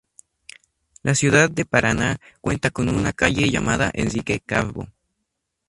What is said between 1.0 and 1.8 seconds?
La ciudad de